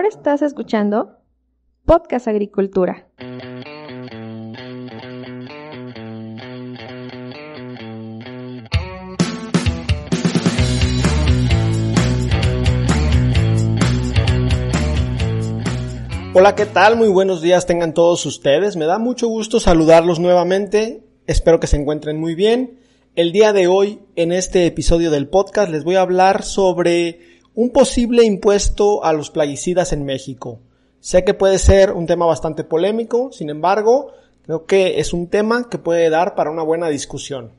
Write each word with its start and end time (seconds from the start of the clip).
Ahora 0.00 0.08
estás 0.08 0.40
escuchando 0.40 1.18
Podcast 1.84 2.26
Agricultura. 2.26 3.06
Hola, 16.32 16.54
¿qué 16.54 16.64
tal? 16.64 16.96
Muy 16.96 17.08
buenos 17.10 17.42
días 17.42 17.66
tengan 17.66 17.92
todos 17.92 18.24
ustedes. 18.24 18.76
Me 18.76 18.86
da 18.86 18.98
mucho 18.98 19.28
gusto 19.28 19.60
saludarlos 19.60 20.18
nuevamente. 20.18 21.04
Espero 21.26 21.60
que 21.60 21.66
se 21.66 21.76
encuentren 21.76 22.18
muy 22.18 22.34
bien. 22.34 22.80
El 23.16 23.32
día 23.32 23.52
de 23.52 23.66
hoy, 23.66 24.00
en 24.16 24.32
este 24.32 24.64
episodio 24.64 25.10
del 25.10 25.28
podcast, 25.28 25.70
les 25.70 25.84
voy 25.84 25.96
a 25.96 26.00
hablar 26.00 26.42
sobre 26.42 27.39
un 27.54 27.70
posible 27.70 28.24
impuesto 28.24 29.04
a 29.04 29.12
los 29.12 29.30
plaguicidas 29.30 29.92
en 29.92 30.04
México. 30.04 30.60
Sé 31.00 31.24
que 31.24 31.34
puede 31.34 31.58
ser 31.58 31.92
un 31.92 32.06
tema 32.06 32.26
bastante 32.26 32.64
polémico, 32.64 33.32
sin 33.32 33.50
embargo, 33.50 34.12
creo 34.42 34.66
que 34.66 35.00
es 35.00 35.12
un 35.12 35.28
tema 35.28 35.68
que 35.68 35.78
puede 35.78 36.10
dar 36.10 36.34
para 36.34 36.50
una 36.50 36.62
buena 36.62 36.88
discusión. 36.88 37.52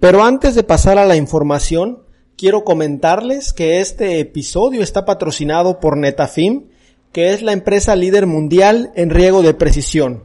Pero 0.00 0.24
antes 0.24 0.54
de 0.54 0.62
pasar 0.62 0.98
a 0.98 1.06
la 1.06 1.16
información, 1.16 2.02
quiero 2.36 2.64
comentarles 2.64 3.52
que 3.52 3.80
este 3.80 4.20
episodio 4.20 4.82
está 4.82 5.04
patrocinado 5.04 5.80
por 5.80 5.96
Netafim, 5.96 6.68
que 7.12 7.32
es 7.32 7.42
la 7.42 7.52
empresa 7.52 7.96
líder 7.96 8.26
mundial 8.26 8.92
en 8.94 9.10
riego 9.10 9.42
de 9.42 9.54
precisión. 9.54 10.24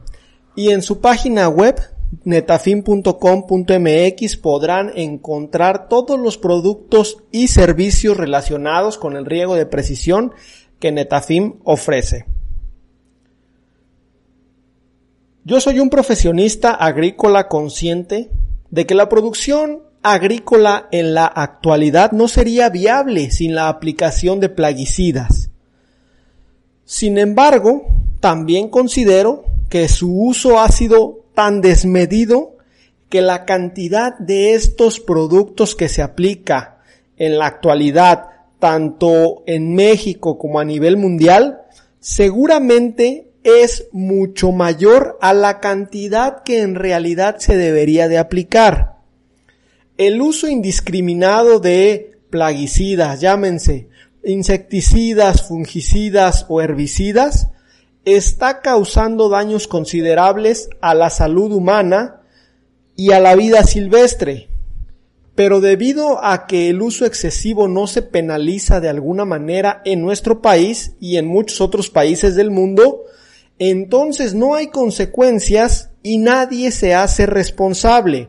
Y 0.54 0.70
en 0.70 0.82
su 0.82 1.00
página 1.00 1.48
web 1.48 1.80
netafim.com.mx 2.24 4.36
podrán 4.36 4.92
encontrar 4.94 5.88
todos 5.88 6.20
los 6.20 6.38
productos 6.38 7.18
y 7.32 7.48
servicios 7.48 8.16
relacionados 8.16 8.98
con 8.98 9.16
el 9.16 9.26
riego 9.26 9.54
de 9.54 9.66
precisión 9.66 10.32
que 10.78 10.92
Netafim 10.92 11.54
ofrece. 11.64 12.26
Yo 15.44 15.60
soy 15.60 15.80
un 15.80 15.90
profesionista 15.90 16.72
agrícola 16.72 17.48
consciente 17.48 18.30
de 18.70 18.86
que 18.86 18.94
la 18.94 19.08
producción 19.08 19.82
agrícola 20.02 20.88
en 20.92 21.14
la 21.14 21.26
actualidad 21.26 22.12
no 22.12 22.28
sería 22.28 22.68
viable 22.68 23.30
sin 23.30 23.54
la 23.54 23.68
aplicación 23.68 24.40
de 24.40 24.48
plaguicidas. 24.48 25.50
Sin 26.84 27.18
embargo, 27.18 27.86
también 28.20 28.68
considero 28.68 29.44
que 29.68 29.88
su 29.88 30.16
uso 30.16 30.60
ha 30.60 30.68
sido 30.68 31.21
tan 31.34 31.60
desmedido 31.60 32.56
que 33.08 33.22
la 33.22 33.44
cantidad 33.44 34.18
de 34.18 34.54
estos 34.54 35.00
productos 35.00 35.74
que 35.74 35.88
se 35.88 36.02
aplica 36.02 36.78
en 37.16 37.38
la 37.38 37.46
actualidad, 37.46 38.26
tanto 38.58 39.42
en 39.46 39.74
México 39.74 40.38
como 40.38 40.60
a 40.60 40.64
nivel 40.64 40.96
mundial, 40.96 41.62
seguramente 42.00 43.32
es 43.44 43.88
mucho 43.92 44.52
mayor 44.52 45.18
a 45.20 45.34
la 45.34 45.60
cantidad 45.60 46.42
que 46.42 46.60
en 46.60 46.74
realidad 46.74 47.36
se 47.38 47.56
debería 47.56 48.08
de 48.08 48.18
aplicar. 48.18 48.96
El 49.98 50.20
uso 50.20 50.48
indiscriminado 50.48 51.58
de 51.60 52.18
plaguicidas, 52.30 53.20
llámense 53.20 53.88
insecticidas, 54.24 55.48
fungicidas 55.48 56.46
o 56.48 56.60
herbicidas, 56.60 57.48
está 58.04 58.60
causando 58.60 59.28
daños 59.28 59.68
considerables 59.68 60.68
a 60.80 60.94
la 60.94 61.10
salud 61.10 61.52
humana 61.52 62.20
y 62.96 63.12
a 63.12 63.20
la 63.20 63.34
vida 63.36 63.64
silvestre. 63.64 64.48
Pero 65.34 65.60
debido 65.60 66.22
a 66.22 66.46
que 66.46 66.68
el 66.68 66.82
uso 66.82 67.06
excesivo 67.06 67.68
no 67.68 67.86
se 67.86 68.02
penaliza 68.02 68.80
de 68.80 68.88
alguna 68.88 69.24
manera 69.24 69.80
en 69.84 70.02
nuestro 70.02 70.42
país 70.42 70.94
y 71.00 71.16
en 71.16 71.26
muchos 71.26 71.60
otros 71.60 71.88
países 71.88 72.34
del 72.34 72.50
mundo, 72.50 73.04
entonces 73.58 74.34
no 74.34 74.54
hay 74.54 74.68
consecuencias 74.68 75.90
y 76.02 76.18
nadie 76.18 76.70
se 76.70 76.94
hace 76.94 77.26
responsable. 77.26 78.28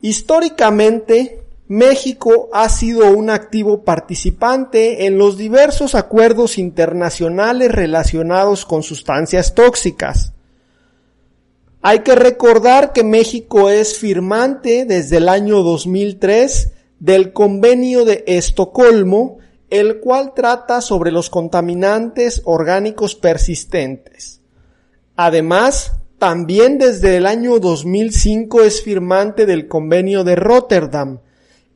Históricamente, 0.00 1.44
México 1.72 2.50
ha 2.52 2.68
sido 2.68 3.10
un 3.12 3.30
activo 3.30 3.82
participante 3.82 5.06
en 5.06 5.16
los 5.16 5.38
diversos 5.38 5.94
acuerdos 5.94 6.58
internacionales 6.58 7.72
relacionados 7.72 8.66
con 8.66 8.82
sustancias 8.82 9.54
tóxicas. 9.54 10.34
Hay 11.80 12.00
que 12.00 12.14
recordar 12.14 12.92
que 12.92 13.04
México 13.04 13.70
es 13.70 13.96
firmante 13.96 14.84
desde 14.84 15.16
el 15.16 15.30
año 15.30 15.62
2003 15.62 16.72
del 17.00 17.32
Convenio 17.32 18.04
de 18.04 18.22
Estocolmo, 18.26 19.38
el 19.70 19.98
cual 20.00 20.34
trata 20.34 20.82
sobre 20.82 21.10
los 21.10 21.30
contaminantes 21.30 22.42
orgánicos 22.44 23.14
persistentes. 23.14 24.42
Además, 25.16 25.92
también 26.18 26.76
desde 26.76 27.16
el 27.16 27.24
año 27.24 27.58
2005 27.60 28.60
es 28.60 28.82
firmante 28.82 29.46
del 29.46 29.68
Convenio 29.68 30.22
de 30.22 30.36
Rotterdam, 30.36 31.20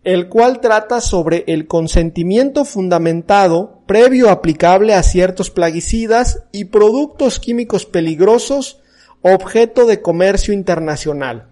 el 0.07 0.29
cual 0.29 0.61
trata 0.61 1.01
sobre 1.01 1.43
el 1.49 1.67
consentimiento 1.67 2.65
fundamentado 2.65 3.83
previo 3.87 4.31
aplicable 4.31 4.95
a 4.95 5.03
ciertos 5.03 5.51
plaguicidas 5.51 6.45
y 6.53 6.67
productos 6.67 7.41
químicos 7.41 7.87
peligrosos 7.87 8.79
objeto 9.23 9.85
de 9.85 10.03
comercio 10.03 10.55
internacional. 10.55 11.49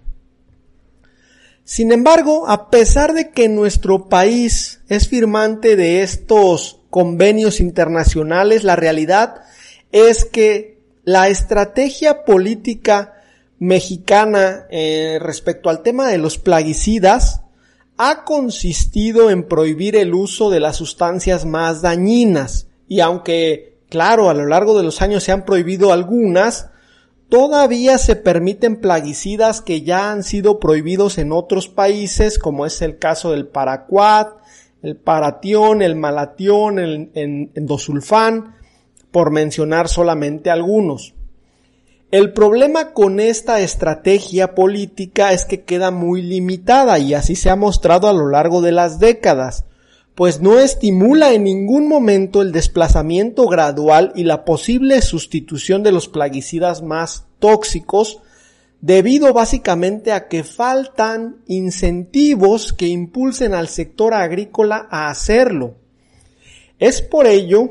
Sin 1.64 1.90
embargo, 1.90 2.46
a 2.46 2.70
pesar 2.70 3.12
de 3.14 3.30
que 3.30 3.48
nuestro 3.48 4.08
país 4.08 4.82
es 4.88 5.08
firmante 5.08 5.74
de 5.74 6.02
estos 6.02 6.78
convenios 6.90 7.58
internacionales, 7.58 8.62
la 8.62 8.76
realidad 8.76 9.42
es 9.90 10.24
que 10.24 10.78
la 11.02 11.26
estrategia 11.26 12.24
política 12.24 13.14
mexicana 13.58 14.66
eh, 14.70 15.18
respecto 15.20 15.70
al 15.70 15.82
tema 15.82 16.06
de 16.06 16.18
los 16.18 16.38
plaguicidas 16.38 17.40
ha 17.96 18.24
consistido 18.24 19.30
en 19.30 19.46
prohibir 19.46 19.96
el 19.96 20.14
uso 20.14 20.50
de 20.50 20.60
las 20.60 20.76
sustancias 20.76 21.44
más 21.44 21.82
dañinas 21.82 22.68
y 22.88 23.00
aunque, 23.00 23.78
claro, 23.88 24.28
a 24.28 24.34
lo 24.34 24.46
largo 24.46 24.76
de 24.76 24.84
los 24.84 25.00
años 25.00 25.22
se 25.24 25.32
han 25.32 25.44
prohibido 25.44 25.92
algunas, 25.92 26.70
todavía 27.28 27.98
se 27.98 28.16
permiten 28.16 28.80
plaguicidas 28.80 29.60
que 29.60 29.82
ya 29.82 30.10
han 30.10 30.22
sido 30.22 30.60
prohibidos 30.60 31.18
en 31.18 31.32
otros 31.32 31.68
países, 31.68 32.38
como 32.38 32.66
es 32.66 32.82
el 32.82 32.98
caso 32.98 33.30
del 33.30 33.46
paraquat, 33.46 34.34
el 34.82 34.96
paratión, 34.96 35.80
el 35.80 35.96
malatión, 35.96 36.78
el 36.78 37.10
endosulfán, 37.54 38.56
por 39.10 39.30
mencionar 39.30 39.88
solamente 39.88 40.50
algunos. 40.50 41.14
El 42.10 42.32
problema 42.32 42.92
con 42.92 43.18
esta 43.18 43.60
estrategia 43.60 44.54
política 44.54 45.32
es 45.32 45.44
que 45.44 45.64
queda 45.64 45.90
muy 45.90 46.22
limitada 46.22 46.98
y 46.98 47.14
así 47.14 47.34
se 47.34 47.50
ha 47.50 47.56
mostrado 47.56 48.08
a 48.08 48.12
lo 48.12 48.28
largo 48.28 48.62
de 48.62 48.72
las 48.72 49.00
décadas, 49.00 49.64
pues 50.14 50.40
no 50.40 50.60
estimula 50.60 51.32
en 51.32 51.44
ningún 51.44 51.88
momento 51.88 52.40
el 52.40 52.52
desplazamiento 52.52 53.48
gradual 53.48 54.12
y 54.14 54.22
la 54.24 54.44
posible 54.44 55.02
sustitución 55.02 55.82
de 55.82 55.90
los 55.90 56.08
plaguicidas 56.08 56.82
más 56.82 57.26
tóxicos 57.40 58.20
debido 58.80 59.32
básicamente 59.32 60.12
a 60.12 60.28
que 60.28 60.44
faltan 60.44 61.36
incentivos 61.46 62.72
que 62.72 62.86
impulsen 62.86 63.54
al 63.54 63.68
sector 63.68 64.14
agrícola 64.14 64.86
a 64.90 65.08
hacerlo. 65.08 65.76
Es 66.78 67.00
por 67.00 67.26
ello 67.26 67.70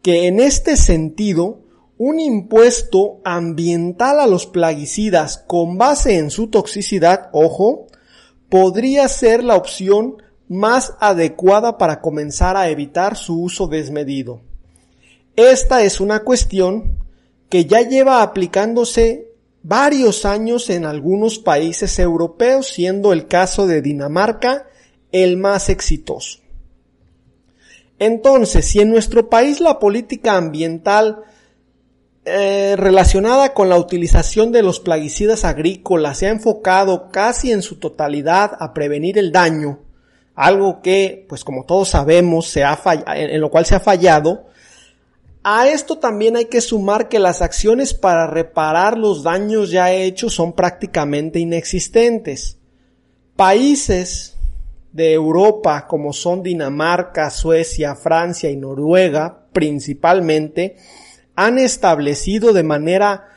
que 0.00 0.26
en 0.26 0.40
este 0.40 0.76
sentido 0.76 1.63
un 1.96 2.18
impuesto 2.18 3.20
ambiental 3.24 4.20
a 4.20 4.26
los 4.26 4.46
plaguicidas 4.46 5.38
con 5.46 5.78
base 5.78 6.18
en 6.18 6.30
su 6.30 6.48
toxicidad, 6.48 7.28
ojo, 7.32 7.86
podría 8.48 9.08
ser 9.08 9.44
la 9.44 9.56
opción 9.56 10.22
más 10.48 10.94
adecuada 11.00 11.78
para 11.78 12.00
comenzar 12.00 12.56
a 12.56 12.68
evitar 12.68 13.16
su 13.16 13.40
uso 13.40 13.66
desmedido. 13.66 14.40
Esta 15.36 15.82
es 15.82 16.00
una 16.00 16.20
cuestión 16.20 16.98
que 17.48 17.64
ya 17.64 17.82
lleva 17.82 18.22
aplicándose 18.22 19.32
varios 19.62 20.24
años 20.24 20.70
en 20.70 20.84
algunos 20.84 21.38
países 21.38 21.98
europeos, 21.98 22.68
siendo 22.68 23.12
el 23.12 23.26
caso 23.26 23.66
de 23.66 23.80
Dinamarca 23.80 24.66
el 25.10 25.36
más 25.36 25.68
exitoso. 25.68 26.40
Entonces, 27.98 28.66
si 28.66 28.80
en 28.80 28.90
nuestro 28.90 29.30
país 29.30 29.60
la 29.60 29.78
política 29.78 30.36
ambiental 30.36 31.22
eh, 32.26 32.74
relacionada 32.78 33.52
con 33.52 33.68
la 33.68 33.76
utilización 33.76 34.50
de 34.50 34.62
los 34.62 34.80
plaguicidas 34.80 35.44
agrícolas 35.44 36.18
se 36.18 36.26
ha 36.26 36.30
enfocado 36.30 37.10
casi 37.10 37.52
en 37.52 37.60
su 37.60 37.76
totalidad 37.76 38.52
a 38.60 38.72
prevenir 38.72 39.18
el 39.18 39.30
daño, 39.30 39.80
algo 40.34 40.80
que, 40.80 41.26
pues 41.28 41.44
como 41.44 41.66
todos 41.66 41.90
sabemos, 41.90 42.46
se 42.48 42.64
ha 42.64 42.80
en 43.14 43.40
lo 43.42 43.50
cual 43.50 43.66
se 43.66 43.74
ha 43.74 43.80
fallado. 43.80 44.46
A 45.42 45.68
esto 45.68 45.98
también 45.98 46.36
hay 46.36 46.46
que 46.46 46.62
sumar 46.62 47.10
que 47.10 47.18
las 47.18 47.42
acciones 47.42 47.92
para 47.92 48.26
reparar 48.26 48.96
los 48.96 49.22
daños 49.22 49.70
ya 49.70 49.92
hechos 49.92 50.32
son 50.32 50.54
prácticamente 50.54 51.38
inexistentes. 51.38 52.56
Países 53.36 54.38
de 54.92 55.12
Europa, 55.12 55.86
como 55.86 56.14
son 56.14 56.42
Dinamarca, 56.42 57.28
Suecia, 57.28 57.94
Francia 57.94 58.48
y 58.48 58.56
Noruega, 58.56 59.46
principalmente, 59.52 60.76
han 61.36 61.58
establecido 61.58 62.52
de 62.52 62.62
manera 62.62 63.28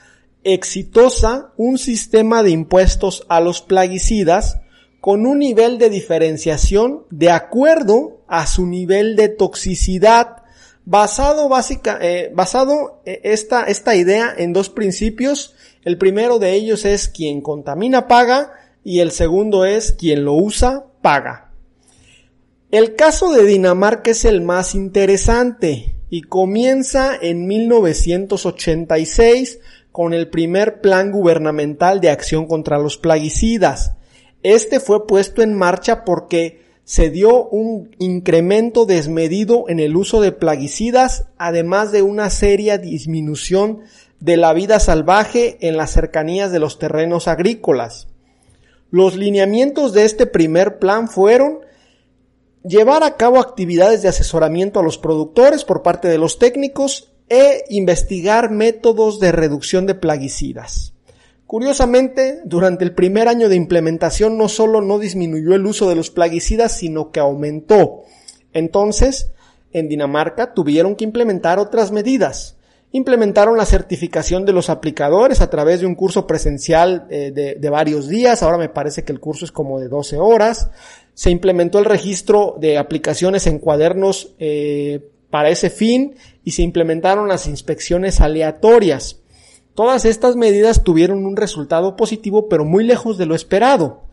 exitosa 0.43 1.51
un 1.57 1.77
sistema 1.77 2.43
de 2.43 2.51
impuestos 2.51 3.25
a 3.27 3.41
los 3.41 3.61
plaguicidas 3.61 4.59
con 5.01 5.25
un 5.25 5.39
nivel 5.39 5.77
de 5.77 5.89
diferenciación 5.89 7.05
de 7.09 7.31
acuerdo 7.31 8.21
a 8.27 8.47
su 8.47 8.65
nivel 8.65 9.15
de 9.15 9.29
toxicidad, 9.29 10.43
basado 10.85 11.49
básica, 11.49 11.97
eh, 12.01 12.31
basado 12.33 13.01
eh, 13.05 13.21
esta, 13.23 13.63
esta 13.65 13.95
idea 13.95 14.33
en 14.37 14.53
dos 14.53 14.69
principios. 14.69 15.55
El 15.83 15.97
primero 15.97 16.39
de 16.39 16.53
ellos 16.53 16.85
es 16.85 17.09
quien 17.09 17.41
contamina 17.41 18.07
paga 18.07 18.53
y 18.83 18.99
el 18.99 19.11
segundo 19.11 19.65
es 19.65 19.93
quien 19.93 20.23
lo 20.23 20.33
usa 20.33 20.85
paga. 21.01 21.51
El 22.71 22.95
caso 22.95 23.31
de 23.31 23.45
Dinamarca 23.45 24.11
es 24.11 24.25
el 24.25 24.41
más 24.41 24.75
interesante 24.75 25.96
y 26.09 26.21
comienza 26.21 27.17
en 27.19 27.47
1986 27.47 29.59
con 29.91 30.13
el 30.13 30.29
primer 30.29 30.79
plan 30.81 31.11
gubernamental 31.11 31.99
de 32.01 32.09
acción 32.09 32.45
contra 32.45 32.77
los 32.77 32.97
plaguicidas. 32.97 33.93
Este 34.43 34.79
fue 34.79 35.07
puesto 35.07 35.41
en 35.41 35.53
marcha 35.53 36.05
porque 36.05 36.65
se 36.83 37.09
dio 37.09 37.47
un 37.49 37.95
incremento 37.99 38.85
desmedido 38.85 39.65
en 39.67 39.81
el 39.81 39.97
uso 39.97 40.21
de 40.21 40.31
plaguicidas, 40.31 41.25
además 41.37 41.91
de 41.91 42.01
una 42.01 42.29
seria 42.29 42.77
disminución 42.77 43.81
de 44.19 44.37
la 44.37 44.53
vida 44.53 44.79
salvaje 44.79 45.57
en 45.67 45.75
las 45.75 45.91
cercanías 45.91 46.49
de 46.51 46.59
los 46.59 46.79
terrenos 46.79 47.27
agrícolas. 47.27 48.07
Los 48.89 49.17
lineamientos 49.17 49.91
de 49.91 50.05
este 50.05 50.27
primer 50.27 50.79
plan 50.79 51.09
fueron 51.09 51.59
llevar 52.67 53.03
a 53.03 53.15
cabo 53.15 53.39
actividades 53.39 54.01
de 54.01 54.09
asesoramiento 54.09 54.79
a 54.79 54.83
los 54.83 54.97
productores 54.97 55.63
por 55.63 55.83
parte 55.83 56.07
de 56.07 56.17
los 56.17 56.37
técnicos 56.37 57.13
e 57.29 57.63
investigar 57.69 58.51
métodos 58.51 59.19
de 59.19 59.31
reducción 59.31 59.85
de 59.85 59.95
plaguicidas. 59.95 60.93
Curiosamente, 61.45 62.41
durante 62.43 62.83
el 62.83 62.93
primer 62.93 63.29
año 63.29 63.47
de 63.47 63.55
implementación 63.55 64.37
no 64.37 64.49
solo 64.49 64.81
no 64.81 64.99
disminuyó 64.99 65.55
el 65.55 65.65
uso 65.65 65.87
de 65.87 65.95
los 65.95 66.09
plaguicidas, 66.09 66.73
sino 66.73 67.11
que 67.11 67.21
aumentó. 67.21 68.03
Entonces, 68.51 69.31
en 69.71 69.87
Dinamarca 69.87 70.53
tuvieron 70.53 70.95
que 70.95 71.05
implementar 71.05 71.59
otras 71.59 71.91
medidas. 71.91 72.56
Implementaron 72.93 73.57
la 73.57 73.65
certificación 73.65 74.45
de 74.45 74.53
los 74.53 74.69
aplicadores 74.69 75.41
a 75.41 75.49
través 75.49 75.81
de 75.81 75.85
un 75.85 75.95
curso 75.95 76.25
presencial 76.25 77.05
eh, 77.09 77.31
de, 77.31 77.69
varios 77.69 78.07
días. 78.07 78.41
Ahora 78.43 78.57
me 78.57 78.69
parece 78.69 79.03
que 79.03 79.11
el 79.11 79.19
curso 79.19 79.43
es 79.43 79.51
como 79.51 79.79
de 79.79 79.89
12 79.89 80.17
horas. 80.17 80.71
Se 81.13 81.29
implementó 81.29 81.79
el 81.79 81.85
registro 81.85 82.55
de 82.59 82.77
aplicaciones 82.77 83.45
en 83.45 83.59
cuadernos 83.59 84.35
eh, 84.39 85.09
para 85.29 85.49
ese 85.49 85.69
fin 85.69 86.15
y 86.45 86.51
se 86.51 86.61
implementaron 86.61 87.27
las 87.27 87.45
inspecciones 87.47 88.21
aleatorias. 88.21 89.19
Todas 89.75 90.05
estas 90.05 90.37
medidas 90.37 90.83
tuvieron 90.83 91.25
un 91.25 91.35
resultado 91.35 91.97
positivo 91.97 92.47
pero 92.47 92.63
muy 92.63 92.85
lejos 92.85 93.17
de 93.17 93.25
lo 93.25 93.35
esperado. 93.35 94.06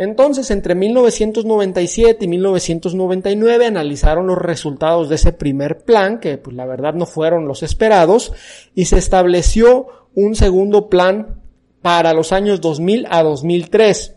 Entonces, 0.00 0.50
entre 0.50 0.74
1997 0.74 2.24
y 2.24 2.28
1999 2.28 3.66
analizaron 3.66 4.28
los 4.28 4.38
resultados 4.38 5.10
de 5.10 5.16
ese 5.16 5.34
primer 5.34 5.84
plan, 5.84 6.20
que 6.20 6.38
pues 6.38 6.56
la 6.56 6.64
verdad 6.64 6.94
no 6.94 7.04
fueron 7.04 7.46
los 7.46 7.62
esperados, 7.62 8.32
y 8.74 8.86
se 8.86 8.96
estableció 8.96 9.88
un 10.14 10.36
segundo 10.36 10.88
plan 10.88 11.42
para 11.82 12.14
los 12.14 12.32
años 12.32 12.62
2000 12.62 13.08
a 13.10 13.22
2003. 13.22 14.16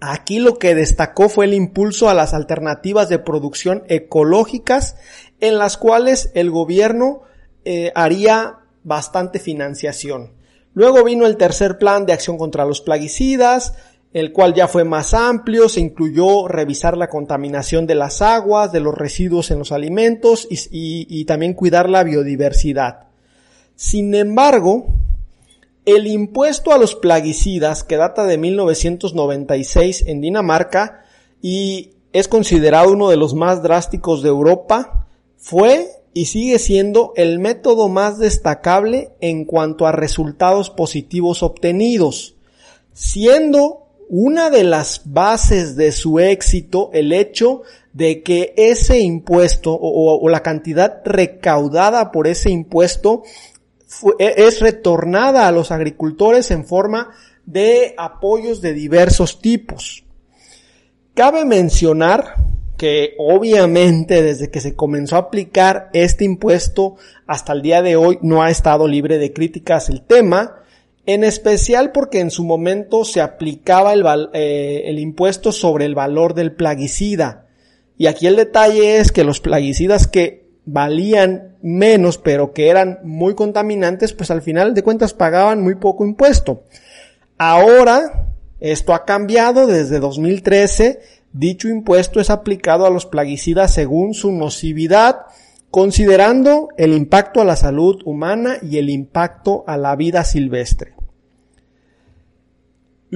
Aquí 0.00 0.40
lo 0.40 0.58
que 0.58 0.74
destacó 0.74 1.28
fue 1.28 1.44
el 1.44 1.54
impulso 1.54 2.08
a 2.08 2.14
las 2.14 2.34
alternativas 2.34 3.08
de 3.08 3.20
producción 3.20 3.84
ecológicas 3.86 4.96
en 5.38 5.56
las 5.56 5.76
cuales 5.76 6.32
el 6.34 6.50
gobierno 6.50 7.22
eh, 7.64 7.92
haría 7.94 8.56
bastante 8.82 9.38
financiación. 9.38 10.32
Luego 10.74 11.04
vino 11.04 11.26
el 11.26 11.36
tercer 11.36 11.78
plan 11.78 12.06
de 12.06 12.12
acción 12.12 12.38
contra 12.38 12.64
los 12.66 12.80
plaguicidas, 12.80 13.74
el 14.16 14.32
cual 14.32 14.54
ya 14.54 14.66
fue 14.66 14.84
más 14.84 15.12
amplio, 15.12 15.68
se 15.68 15.80
incluyó 15.80 16.48
revisar 16.48 16.96
la 16.96 17.10
contaminación 17.10 17.86
de 17.86 17.96
las 17.96 18.22
aguas, 18.22 18.72
de 18.72 18.80
los 18.80 18.94
residuos 18.94 19.50
en 19.50 19.58
los 19.58 19.72
alimentos 19.72 20.48
y, 20.50 21.22
también 21.26 21.52
cuidar 21.52 21.90
la 21.90 22.02
biodiversidad. 22.02 23.08
Sin 23.74 24.14
embargo, 24.14 24.86
el 25.84 26.06
impuesto 26.06 26.72
a 26.72 26.78
los 26.78 26.94
plaguicidas, 26.94 27.84
que 27.84 27.98
data 27.98 28.24
de 28.24 28.38
1996 28.38 30.04
en 30.06 30.22
Dinamarca 30.22 31.04
y 31.42 31.90
es 32.14 32.26
considerado 32.26 32.92
uno 32.92 33.10
de 33.10 33.18
los 33.18 33.34
más 33.34 33.62
drásticos 33.62 34.22
de 34.22 34.30
Europa, 34.30 35.08
fue 35.36 35.90
y 36.14 36.24
sigue 36.24 36.58
siendo 36.58 37.12
el 37.16 37.38
método 37.38 37.90
más 37.90 38.18
destacable 38.18 39.10
en 39.20 39.44
cuanto 39.44 39.86
a 39.86 39.92
resultados 39.92 40.70
positivos 40.70 41.42
obtenidos, 41.42 42.34
siendo 42.94 43.85
una 44.08 44.50
de 44.50 44.64
las 44.64 45.02
bases 45.04 45.76
de 45.76 45.92
su 45.92 46.18
éxito 46.18 46.90
el 46.92 47.12
hecho 47.12 47.62
de 47.92 48.22
que 48.22 48.54
ese 48.56 49.00
impuesto 49.00 49.76
o, 49.80 50.28
la 50.28 50.42
cantidad 50.42 51.00
recaudada 51.04 52.12
por 52.12 52.26
ese 52.26 52.50
impuesto 52.50 53.22
e, 54.18 54.34
es 54.36 54.60
retornada 54.60 55.48
a 55.48 55.52
los 55.52 55.70
agricultores 55.70 56.50
en 56.50 56.64
forma 56.66 57.10
de 57.46 57.94
apoyos 57.96 58.60
de 58.60 58.74
diversos 58.74 59.40
tipos. 59.40 60.04
Cabe 61.14 61.44
mencionar 61.44 62.34
que 62.76 63.14
obviamente 63.18 64.22
desde 64.22 64.50
que 64.50 64.60
se 64.60 64.74
comenzó 64.74 65.16
a 65.16 65.20
aplicar 65.20 65.88
este 65.94 66.24
impuesto 66.24 66.96
hasta 67.26 67.54
el 67.54 67.62
día 67.62 67.80
de 67.80 67.96
hoy 67.96 68.18
no 68.20 68.42
ha 68.42 68.50
estado 68.50 68.86
libre 68.86 69.18
de 69.18 69.32
críticas 69.32 69.88
el 69.88 70.02
tema, 70.02 70.62
en 71.06 71.24
especial 71.24 71.92
porque 71.92 72.20
en 72.20 72.30
su 72.30 72.44
momento 72.44 73.04
se 73.04 73.20
aplicaba 73.20 73.92
el, 73.92 74.04
eh, 74.32 74.82
el 74.86 74.98
impuesto 74.98 75.52
sobre 75.52 75.84
el 75.84 75.94
valor 75.94 76.34
del 76.34 76.52
plaguicida. 76.52 77.46
Y 77.96 78.06
aquí 78.06 78.26
el 78.26 78.36
detalle 78.36 78.98
es 78.98 79.12
que 79.12 79.24
los 79.24 79.40
plaguicidas 79.40 80.06
que 80.06 80.46
valían 80.64 81.56
menos 81.62 82.18
pero 82.18 82.52
que 82.52 82.68
eran 82.68 82.98
muy 83.04 83.34
contaminantes, 83.34 84.12
pues 84.12 84.30
al 84.30 84.42
final 84.42 84.74
de 84.74 84.82
cuentas 84.82 85.14
pagaban 85.14 85.62
muy 85.62 85.76
poco 85.76 86.04
impuesto. 86.04 86.64
Ahora, 87.38 88.32
esto 88.60 88.92
ha 88.92 89.04
cambiado 89.04 89.66
desde 89.66 90.00
2013 90.00 91.00
Dicho 91.36 91.68
impuesto 91.68 92.18
es 92.18 92.30
aplicado 92.30 92.86
a 92.86 92.90
los 92.90 93.04
plaguicidas 93.04 93.74
según 93.74 94.14
su 94.14 94.32
nocividad, 94.32 95.26
considerando 95.70 96.70
el 96.78 96.94
impacto 96.94 97.42
a 97.42 97.44
la 97.44 97.56
salud 97.56 98.00
humana 98.06 98.56
y 98.62 98.78
el 98.78 98.88
impacto 98.88 99.62
a 99.66 99.76
la 99.76 99.94
vida 99.96 100.24
silvestre. 100.24 100.95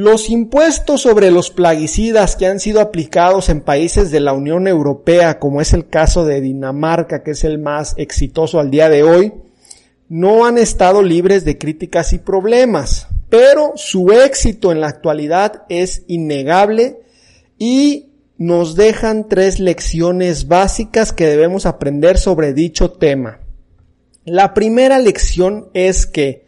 Los 0.00 0.30
impuestos 0.30 1.02
sobre 1.02 1.30
los 1.30 1.50
plaguicidas 1.50 2.34
que 2.34 2.46
han 2.46 2.58
sido 2.58 2.80
aplicados 2.80 3.50
en 3.50 3.60
países 3.60 4.10
de 4.10 4.20
la 4.20 4.32
Unión 4.32 4.66
Europea, 4.66 5.38
como 5.38 5.60
es 5.60 5.74
el 5.74 5.88
caso 5.90 6.24
de 6.24 6.40
Dinamarca, 6.40 7.22
que 7.22 7.32
es 7.32 7.44
el 7.44 7.58
más 7.58 7.92
exitoso 7.98 8.60
al 8.60 8.70
día 8.70 8.88
de 8.88 9.02
hoy, 9.02 9.34
no 10.08 10.46
han 10.46 10.56
estado 10.56 11.02
libres 11.02 11.44
de 11.44 11.58
críticas 11.58 12.14
y 12.14 12.18
problemas, 12.18 13.08
pero 13.28 13.72
su 13.76 14.10
éxito 14.10 14.72
en 14.72 14.80
la 14.80 14.88
actualidad 14.88 15.64
es 15.68 16.02
innegable 16.08 17.02
y 17.58 18.06
nos 18.38 18.76
dejan 18.76 19.28
tres 19.28 19.60
lecciones 19.60 20.48
básicas 20.48 21.12
que 21.12 21.26
debemos 21.26 21.66
aprender 21.66 22.16
sobre 22.16 22.54
dicho 22.54 22.90
tema. 22.90 23.40
La 24.24 24.54
primera 24.54 24.98
lección 24.98 25.68
es 25.74 26.06
que 26.06 26.46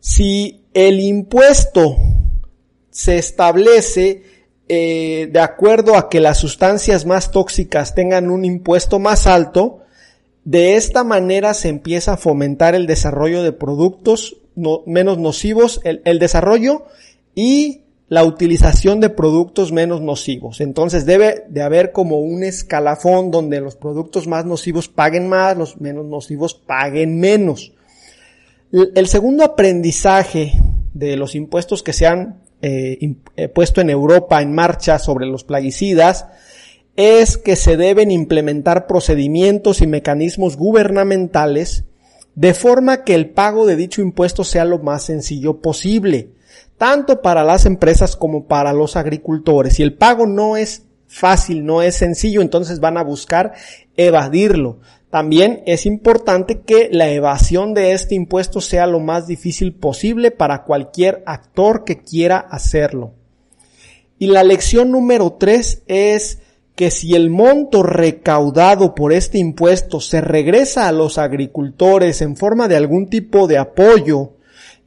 si 0.00 0.66
el 0.74 1.00
impuesto 1.00 1.96
se 2.90 3.18
establece 3.18 4.22
eh, 4.68 5.28
de 5.32 5.40
acuerdo 5.40 5.96
a 5.96 6.08
que 6.08 6.20
las 6.20 6.38
sustancias 6.38 7.06
más 7.06 7.30
tóxicas 7.32 7.94
tengan 7.94 8.30
un 8.30 8.44
impuesto 8.44 8.98
más 8.98 9.26
alto, 9.26 9.80
de 10.44 10.76
esta 10.76 11.04
manera 11.04 11.54
se 11.54 11.68
empieza 11.68 12.12
a 12.12 12.16
fomentar 12.16 12.74
el 12.74 12.86
desarrollo 12.86 13.42
de 13.42 13.52
productos 13.52 14.36
menos 14.86 15.18
nocivos, 15.18 15.80
el, 15.84 16.02
el 16.04 16.18
desarrollo 16.18 16.84
y 17.34 17.82
la 18.08 18.24
utilización 18.24 19.00
de 19.00 19.08
productos 19.08 19.70
menos 19.70 20.00
nocivos. 20.00 20.60
Entonces 20.60 21.06
debe 21.06 21.44
de 21.48 21.62
haber 21.62 21.92
como 21.92 22.18
un 22.18 22.42
escalafón 22.42 23.30
donde 23.30 23.60
los 23.60 23.76
productos 23.76 24.26
más 24.26 24.44
nocivos 24.44 24.88
paguen 24.88 25.28
más, 25.28 25.56
los 25.56 25.80
menos 25.80 26.06
nocivos 26.06 26.54
paguen 26.54 27.20
menos. 27.20 27.72
El 28.72 29.06
segundo 29.06 29.44
aprendizaje 29.44 30.52
de 30.92 31.16
los 31.16 31.34
impuestos 31.34 31.82
que 31.82 31.92
se 31.92 32.06
han 32.06 32.40
eh, 32.62 33.14
eh, 33.36 33.48
puesto 33.48 33.80
en 33.80 33.90
Europa 33.90 34.42
en 34.42 34.52
marcha 34.52 34.98
sobre 34.98 35.26
los 35.26 35.44
plaguicidas 35.44 36.26
es 36.96 37.38
que 37.38 37.56
se 37.56 37.76
deben 37.76 38.10
implementar 38.10 38.86
procedimientos 38.86 39.80
y 39.80 39.86
mecanismos 39.86 40.56
gubernamentales 40.56 41.84
de 42.34 42.54
forma 42.54 43.04
que 43.04 43.14
el 43.14 43.30
pago 43.30 43.66
de 43.66 43.76
dicho 43.76 44.02
impuesto 44.02 44.44
sea 44.44 44.64
lo 44.64 44.78
más 44.78 45.04
sencillo 45.04 45.60
posible 45.60 46.30
tanto 46.80 47.20
para 47.20 47.44
las 47.44 47.66
empresas 47.66 48.16
como 48.16 48.46
para 48.46 48.72
los 48.72 48.96
agricultores. 48.96 49.74
Si 49.74 49.82
el 49.82 49.92
pago 49.92 50.24
no 50.24 50.56
es 50.56 50.86
fácil, 51.10 51.66
no 51.66 51.82
es 51.82 51.96
sencillo, 51.96 52.40
entonces 52.40 52.80
van 52.80 52.96
a 52.96 53.02
buscar 53.02 53.52
evadirlo. 53.96 54.78
También 55.10 55.62
es 55.66 55.86
importante 55.86 56.60
que 56.60 56.88
la 56.92 57.10
evasión 57.10 57.74
de 57.74 57.92
este 57.92 58.14
impuesto 58.14 58.60
sea 58.60 58.86
lo 58.86 59.00
más 59.00 59.26
difícil 59.26 59.74
posible 59.74 60.30
para 60.30 60.62
cualquier 60.62 61.24
actor 61.26 61.84
que 61.84 61.98
quiera 61.98 62.38
hacerlo. 62.38 63.14
Y 64.18 64.28
la 64.28 64.44
lección 64.44 64.92
número 64.92 65.32
tres 65.32 65.82
es 65.88 66.38
que 66.76 66.90
si 66.90 67.14
el 67.14 67.28
monto 67.28 67.82
recaudado 67.82 68.94
por 68.94 69.12
este 69.12 69.38
impuesto 69.38 70.00
se 70.00 70.20
regresa 70.20 70.86
a 70.86 70.92
los 70.92 71.18
agricultores 71.18 72.22
en 72.22 72.36
forma 72.36 72.68
de 72.68 72.76
algún 72.76 73.08
tipo 73.08 73.48
de 73.48 73.58
apoyo 73.58 74.34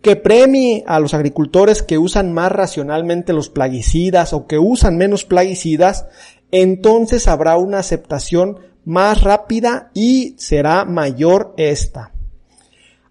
que 0.03 0.17
premie 0.17 0.83
a 0.86 1.00
los 1.00 1.13
agricultores 1.13 1.81
que 1.81 1.98
usan 1.98 2.33
más 2.33 2.51
racionalmente 2.51 3.31
los 3.31 3.50
plaguicidas 3.50 4.33
o 4.33 4.48
que 4.48 4.60
usan 4.60 4.98
menos 4.98 5.24
plaguicidas, 5.24 6.07
entonces 6.51 7.29
habrá 7.29 7.55
una 7.55 7.79
aceptación 7.79 8.60
más 8.83 9.24
rápida 9.24 9.91
y 9.93 10.36
será 10.38 10.83
mayor 10.83 11.53
esta. 11.55 12.12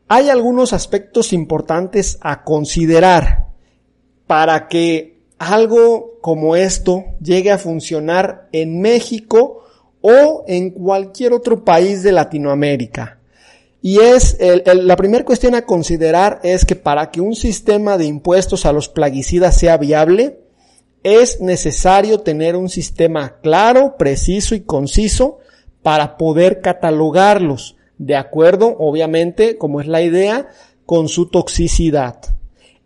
Hay 0.07 0.29
algunos 0.29 0.75
aspectos 0.75 1.33
importantes 1.33 2.19
a 2.21 2.45
considerar 2.45 3.47
para 4.27 4.69
que 4.69 5.23
algo 5.39 6.19
como 6.21 6.57
esto 6.57 7.05
llegue 7.23 7.53
a 7.53 7.59
funcionar 7.59 8.51
en 8.53 8.83
México 8.83 9.65
o 10.03 10.45
en 10.47 10.71
cualquier 10.73 11.33
otro 11.33 11.65
país 11.65 12.03
de 12.03 12.13
Latinoamérica. 12.13 13.22
Y 13.83 13.99
es, 13.99 14.39
la 14.65 14.95
primera 14.95 15.25
cuestión 15.25 15.57
a 15.57 15.67
considerar 15.67 16.39
es 16.45 16.65
que 16.65 16.77
para 16.77 17.11
que 17.11 17.21
un 17.21 17.35
sistema 17.35 17.99
de 17.99 18.07
impuestos 18.07 18.65
a 18.65 18.73
los 18.73 18.89
plaguicidas 18.89 19.59
sea 19.59 19.77
viable, 19.77 20.39
es 21.03 21.41
necesario 21.41 22.21
tener 22.21 22.55
un 22.55 22.69
sistema 22.69 23.41
claro, 23.43 23.97
preciso 23.99 24.55
y 24.55 24.61
conciso 24.61 25.41
para 25.83 26.17
poder 26.17 26.61
catalogarlos, 26.61 27.77
de 27.99 28.15
acuerdo, 28.15 28.77
obviamente, 28.79 29.59
como 29.59 29.81
es 29.81 29.89
la 29.89 30.01
idea, 30.01 30.47
con 30.87 31.09
su 31.09 31.27
toxicidad. 31.27 32.19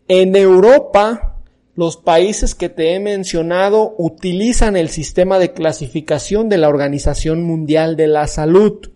En 0.09 0.35
Europa, 0.35 1.37
los 1.75 1.99
países 1.99 2.55
que 2.55 2.71
te 2.71 2.95
he 2.95 3.01
mencionado 3.01 3.95
utilizan 3.99 4.77
el 4.77 4.89
sistema 4.89 5.39
de 5.39 5.53
clasificación 5.53 6.49
de 6.49 6.57
la 6.57 6.69
Organización 6.69 7.43
Mundial 7.43 7.97
de 7.97 8.07
la 8.07 8.27
Salud. 8.29 8.93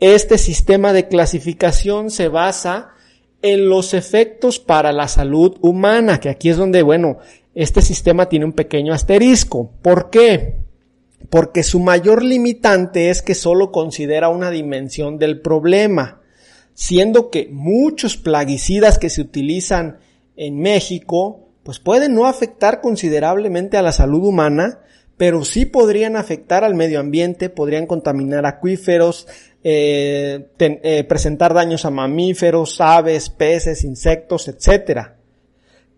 Este 0.00 0.38
sistema 0.38 0.94
de 0.94 1.08
clasificación 1.08 2.10
se 2.10 2.28
basa 2.28 2.94
en 3.42 3.68
los 3.68 3.92
efectos 3.92 4.58
para 4.58 4.92
la 4.92 5.08
salud 5.08 5.58
humana, 5.60 6.20
que 6.20 6.30
aquí 6.30 6.48
es 6.48 6.56
donde, 6.56 6.82
bueno, 6.82 7.18
este 7.54 7.82
sistema 7.82 8.28
tiene 8.28 8.46
un 8.46 8.52
pequeño 8.52 8.94
asterisco. 8.94 9.72
¿Por 9.82 10.08
qué? 10.08 10.56
Porque 11.28 11.62
su 11.62 11.80
mayor 11.80 12.22
limitante 12.22 13.10
es 13.10 13.20
que 13.20 13.34
solo 13.34 13.72
considera 13.72 14.30
una 14.30 14.50
dimensión 14.50 15.18
del 15.18 15.42
problema, 15.42 16.22
siendo 16.72 17.30
que 17.30 17.48
muchos 17.52 18.16
plaguicidas 18.16 18.98
que 18.98 19.10
se 19.10 19.20
utilizan 19.20 19.98
en 20.34 20.58
México, 20.58 21.50
pues 21.62 21.78
pueden 21.78 22.14
no 22.14 22.26
afectar 22.26 22.80
considerablemente 22.80 23.76
a 23.76 23.82
la 23.82 23.92
salud 23.92 24.24
humana, 24.24 24.80
pero 25.18 25.44
sí 25.44 25.66
podrían 25.66 26.16
afectar 26.16 26.64
al 26.64 26.74
medio 26.74 26.98
ambiente, 26.98 27.50
podrían 27.50 27.86
contaminar 27.86 28.46
acuíferos, 28.46 29.26
eh, 29.62 30.48
eh, 30.58 31.04
presentar 31.04 31.54
daños 31.54 31.84
a 31.84 31.90
mamíferos, 31.90 32.80
aves, 32.80 33.30
peces, 33.30 33.84
insectos, 33.84 34.48
etc. 34.48 35.12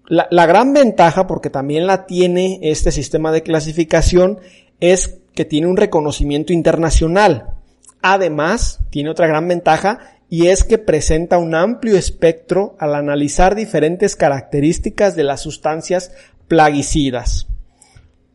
La, 0.07 0.27
la 0.31 0.47
gran 0.47 0.73
ventaja, 0.73 1.27
porque 1.27 1.51
también 1.51 1.87
la 1.87 2.07
tiene 2.07 2.59
este 2.63 2.91
sistema 2.91 3.33
de 3.33 3.43
clasificación, 3.43 4.41
es 4.81 5.21
que 5.35 5.45
tiene 5.45 5.69
un 5.69 5.77
reconocimiento 5.77 6.53
internacional. 6.53 7.55
Además, 8.03 8.81
tiene 8.91 9.11
otra 9.11 9.29
gran 9.29 9.47
ventaja 9.47 10.01
y 10.29 10.49
es 10.49 10.65
que 10.65 10.79
presenta 10.79 11.39
un 11.39 11.55
amplio 11.55 11.97
espectro 11.97 12.75
al 12.79 12.95
analizar 12.95 13.55
diferentes 13.55 14.17
características 14.17 15.15
de 15.15 15.25
las 15.25 15.41
sustancias 15.43 16.13
plaguicidas. 16.49 17.49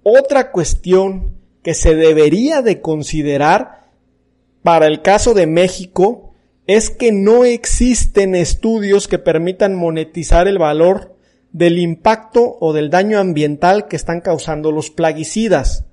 Otra 0.04 0.52
cuestión 0.52 1.36
que 1.64 1.74
se 1.74 1.96
debería 1.96 2.62
de 2.62 2.82
considerar 2.82 3.87
para 4.68 4.88
el 4.88 5.02
caso 5.02 5.34
de 5.34 5.48
México 5.48 6.34
es 6.66 6.90
que 6.90 7.14
no 7.14 7.46
existen 7.46 8.36
estudios 8.36 9.08
que 9.08 9.18
permitan 9.18 9.76
monetizar 9.76 10.46
el 10.46 10.58
valor 10.58 11.16
del 11.54 11.80
impacto 11.80 12.58
o 12.60 12.74
del 12.74 12.90
daño 12.90 13.18
ambiental 13.18 13.88
que 13.88 13.96
están 13.96 14.20
causando 14.20 14.74
los 14.74 14.90
plaguicidas. 14.90 15.86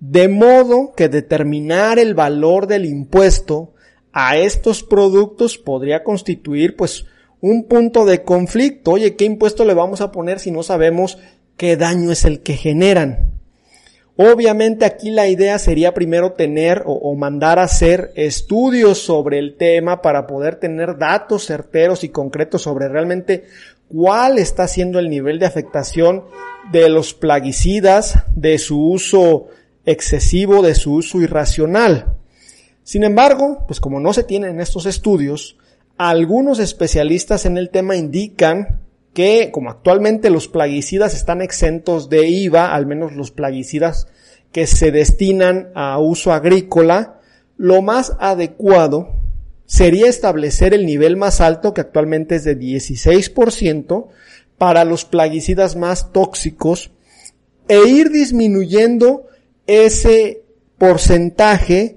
De 0.00 0.28
modo 0.28 0.94
que 0.96 1.10
determinar 1.10 1.98
el 1.98 2.14
valor 2.14 2.66
del 2.66 2.86
impuesto 2.86 3.74
a 4.10 4.38
estos 4.38 4.82
productos 4.82 5.58
podría 5.58 6.02
constituir 6.02 6.76
pues 6.76 7.04
un 7.42 7.64
punto 7.64 8.06
de 8.06 8.22
conflicto. 8.22 8.92
Oye, 8.92 9.16
¿qué 9.16 9.26
impuesto 9.26 9.66
le 9.66 9.74
vamos 9.74 10.00
a 10.00 10.12
poner 10.12 10.40
si 10.40 10.50
no 10.50 10.62
sabemos 10.62 11.18
qué 11.58 11.76
daño 11.76 12.10
es 12.10 12.24
el 12.24 12.40
que 12.40 12.54
generan? 12.54 13.27
Obviamente 14.20 14.84
aquí 14.84 15.12
la 15.12 15.28
idea 15.28 15.60
sería 15.60 15.94
primero 15.94 16.32
tener 16.32 16.82
o, 16.86 17.14
mandar 17.14 17.60
a 17.60 17.62
hacer 17.62 18.10
estudios 18.16 18.98
sobre 18.98 19.38
el 19.38 19.54
tema 19.56 20.02
para 20.02 20.26
poder 20.26 20.56
tener 20.56 20.98
datos 20.98 21.46
certeros 21.46 22.02
y 22.02 22.08
concretos 22.08 22.62
sobre 22.62 22.88
realmente 22.88 23.44
cuál 23.86 24.38
está 24.38 24.66
siendo 24.66 24.98
el 24.98 25.08
nivel 25.08 25.38
de 25.38 25.46
afectación 25.46 26.24
de 26.72 26.88
los 26.88 27.14
plaguicidas, 27.14 28.24
de 28.34 28.58
su 28.58 28.90
uso 28.90 29.50
excesivo, 29.86 30.62
de 30.62 30.74
su 30.74 30.94
uso 30.94 31.20
irracional. 31.20 32.16
Sin 32.82 33.04
embargo, 33.04 33.66
pues 33.68 33.78
como 33.78 34.00
no 34.00 34.12
se 34.12 34.24
tienen 34.24 34.60
estos 34.60 34.86
estudios, 34.86 35.58
algunos 35.96 36.58
especialistas 36.58 37.46
en 37.46 37.56
el 37.56 37.70
tema 37.70 37.94
indican 37.94 38.80
que 39.18 39.50
como 39.50 39.68
actualmente 39.68 40.30
los 40.30 40.46
plaguicidas 40.46 41.12
están 41.12 41.42
exentos 41.42 42.08
de 42.08 42.28
IVA, 42.28 42.72
al 42.72 42.86
menos 42.86 43.14
los 43.14 43.32
plaguicidas 43.32 44.06
que 44.52 44.68
se 44.68 44.92
destinan 44.92 45.72
a 45.74 45.98
uso 45.98 46.32
agrícola, 46.32 47.18
lo 47.56 47.82
más 47.82 48.12
adecuado 48.20 49.16
sería 49.66 50.06
establecer 50.06 50.72
el 50.72 50.86
nivel 50.86 51.16
más 51.16 51.40
alto, 51.40 51.74
que 51.74 51.80
actualmente 51.80 52.36
es 52.36 52.44
de 52.44 52.56
16%, 52.56 54.06
para 54.56 54.84
los 54.84 55.04
plaguicidas 55.04 55.74
más 55.74 56.12
tóxicos, 56.12 56.92
e 57.66 57.88
ir 57.88 58.10
disminuyendo 58.10 59.26
ese 59.66 60.44
porcentaje 60.78 61.96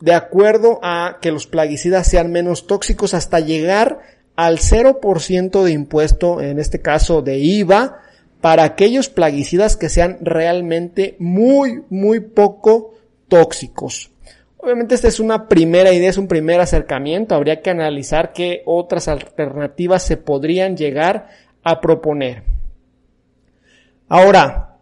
de 0.00 0.14
acuerdo 0.14 0.80
a 0.82 1.18
que 1.22 1.30
los 1.30 1.46
plaguicidas 1.46 2.08
sean 2.08 2.32
menos 2.32 2.66
tóxicos 2.66 3.14
hasta 3.14 3.38
llegar 3.38 4.00
al 4.36 4.58
0% 4.58 5.62
de 5.62 5.72
impuesto, 5.72 6.40
en 6.40 6.58
este 6.58 6.80
caso 6.80 7.22
de 7.22 7.38
IVA, 7.38 8.00
para 8.40 8.64
aquellos 8.64 9.08
plaguicidas 9.08 9.76
que 9.76 9.88
sean 9.88 10.18
realmente 10.20 11.16
muy, 11.18 11.82
muy 11.88 12.20
poco 12.20 12.94
tóxicos. 13.28 14.10
Obviamente 14.58 14.94
esta 14.94 15.08
es 15.08 15.20
una 15.20 15.48
primera 15.48 15.92
idea, 15.92 16.10
es 16.10 16.18
un 16.18 16.28
primer 16.28 16.60
acercamiento, 16.60 17.34
habría 17.34 17.62
que 17.62 17.70
analizar 17.70 18.32
qué 18.32 18.62
otras 18.66 19.08
alternativas 19.08 20.02
se 20.02 20.16
podrían 20.16 20.76
llegar 20.76 21.28
a 21.62 21.80
proponer. 21.80 22.42
Ahora, 24.08 24.76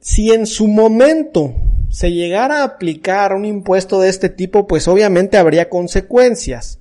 si 0.00 0.32
en 0.32 0.46
su 0.46 0.68
momento 0.68 1.54
se 1.90 2.12
llegara 2.12 2.60
a 2.60 2.64
aplicar 2.64 3.32
un 3.32 3.44
impuesto 3.44 4.00
de 4.00 4.08
este 4.08 4.28
tipo, 4.28 4.66
pues 4.66 4.88
obviamente 4.88 5.36
habría 5.36 5.68
consecuencias 5.68 6.78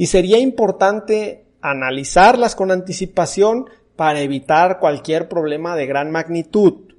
y 0.00 0.06
sería 0.06 0.38
importante 0.38 1.44
analizarlas 1.60 2.54
con 2.54 2.70
anticipación 2.70 3.66
para 3.96 4.22
evitar 4.22 4.78
cualquier 4.78 5.28
problema 5.28 5.76
de 5.76 5.84
gran 5.84 6.10
magnitud. 6.10 6.94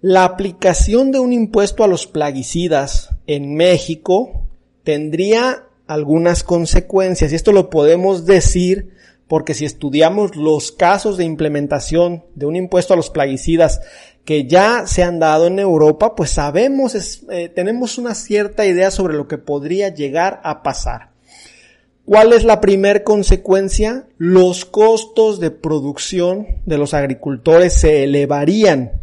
La 0.00 0.22
aplicación 0.22 1.10
de 1.10 1.18
un 1.18 1.32
impuesto 1.32 1.82
a 1.82 1.88
los 1.88 2.06
plaguicidas 2.06 3.10
en 3.26 3.56
México 3.56 4.46
tendría 4.84 5.64
algunas 5.88 6.44
consecuencias 6.44 7.32
y 7.32 7.34
esto 7.34 7.50
lo 7.50 7.68
podemos 7.68 8.26
decir 8.26 8.94
porque 9.26 9.52
si 9.52 9.64
estudiamos 9.64 10.36
los 10.36 10.70
casos 10.70 11.16
de 11.16 11.24
implementación 11.24 12.22
de 12.36 12.46
un 12.46 12.54
impuesto 12.54 12.94
a 12.94 12.96
los 12.96 13.10
plaguicidas 13.10 13.80
que 14.24 14.46
ya 14.46 14.86
se 14.86 15.02
han 15.02 15.18
dado 15.18 15.48
en 15.48 15.58
Europa, 15.58 16.14
pues 16.14 16.30
sabemos, 16.30 17.24
eh, 17.28 17.48
tenemos 17.48 17.98
una 17.98 18.14
cierta 18.14 18.66
idea 18.66 18.92
sobre 18.92 19.14
lo 19.14 19.26
que 19.26 19.38
podría 19.38 19.88
llegar 19.88 20.40
a 20.44 20.62
pasar. 20.62 21.13
¿Cuál 22.06 22.34
es 22.34 22.44
la 22.44 22.60
primer 22.60 23.02
consecuencia? 23.02 24.06
Los 24.18 24.66
costos 24.66 25.40
de 25.40 25.50
producción 25.50 26.46
de 26.66 26.76
los 26.76 26.92
agricultores 26.92 27.72
se 27.72 28.04
elevarían 28.04 29.00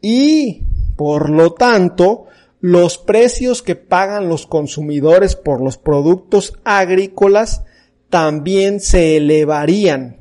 y, 0.00 0.62
por 0.96 1.28
lo 1.28 1.52
tanto, 1.52 2.24
los 2.60 2.96
precios 2.96 3.62
que 3.62 3.76
pagan 3.76 4.30
los 4.30 4.46
consumidores 4.46 5.36
por 5.36 5.60
los 5.62 5.76
productos 5.76 6.54
agrícolas 6.64 7.62
también 8.08 8.80
se 8.80 9.18
elevarían. 9.18 10.16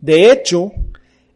De 0.00 0.30
hecho, 0.30 0.70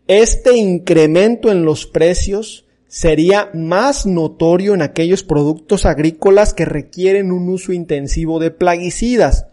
este 0.07 0.57
incremento 0.57 1.51
en 1.51 1.65
los 1.65 1.85
precios 1.85 2.65
sería 2.87 3.51
más 3.55 4.07
notorio 4.07 4.75
en 4.75 4.83
aquellos 4.83 5.25
productos 5.25 5.85
agrícolas 5.85 6.55
que 6.55 6.65
requieren 6.65 7.33
un 7.33 7.49
uso 7.49 7.73
intensivo 7.73 8.39
de 8.39 8.53
plaguicidas, 8.53 9.47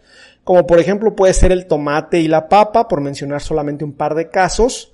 como 0.44 0.68
por 0.68 0.80
ejemplo 0.80 1.16
puede 1.16 1.34
ser 1.34 1.52
el 1.52 1.68
tomate 1.68 2.20
y 2.20 2.28
la 2.28 2.50
papa, 2.50 2.88
por 2.88 3.02
mencionar 3.02 3.42
solamente 3.42 3.86
un 3.86 3.94
par 3.94 4.16
de 4.16 4.30
casos. 4.30 4.94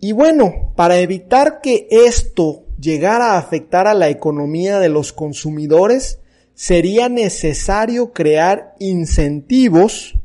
Y 0.00 0.12
bueno, 0.12 0.72
para 0.76 0.98
evitar 0.98 1.60
que 1.60 1.86
esto 1.90 2.64
llegara 2.78 3.32
a 3.32 3.38
afectar 3.38 3.86
a 3.86 3.94
la 3.94 4.08
economía 4.08 4.78
de 4.80 4.88
los 4.88 5.12
consumidores, 5.12 6.20
sería 6.54 7.08
necesario 7.08 8.12
crear 8.12 8.74
incentivos 8.78 10.18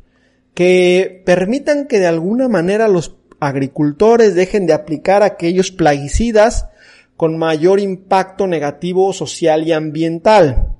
que 0.53 1.21
permitan 1.25 1.87
que 1.87 1.99
de 1.99 2.07
alguna 2.07 2.47
manera 2.47 2.87
los 2.87 3.15
agricultores 3.39 4.35
dejen 4.35 4.65
de 4.65 4.73
aplicar 4.73 5.23
aquellos 5.23 5.71
plaguicidas 5.71 6.67
con 7.15 7.37
mayor 7.37 7.79
impacto 7.79 8.47
negativo 8.47 9.13
social 9.13 9.67
y 9.67 9.71
ambiental. 9.71 10.78